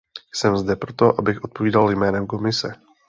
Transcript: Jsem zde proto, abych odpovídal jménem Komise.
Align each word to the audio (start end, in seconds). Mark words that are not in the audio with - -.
Jsem 0.35 0.57
zde 0.57 0.75
proto, 0.75 1.19
abych 1.19 1.43
odpovídal 1.43 1.89
jménem 1.91 2.27
Komise. 2.27 2.73